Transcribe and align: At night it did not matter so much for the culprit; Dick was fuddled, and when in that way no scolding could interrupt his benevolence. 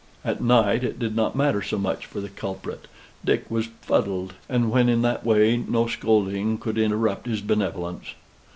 At 0.25 0.41
night 0.41 0.83
it 0.83 0.97
did 0.97 1.15
not 1.15 1.35
matter 1.35 1.61
so 1.61 1.77
much 1.77 2.07
for 2.07 2.19
the 2.21 2.29
culprit; 2.29 2.87
Dick 3.23 3.45
was 3.51 3.69
fuddled, 3.81 4.33
and 4.49 4.71
when 4.71 4.89
in 4.89 5.03
that 5.03 5.23
way 5.23 5.57
no 5.57 5.85
scolding 5.85 6.57
could 6.57 6.79
interrupt 6.79 7.27
his 7.27 7.41
benevolence. 7.41 8.15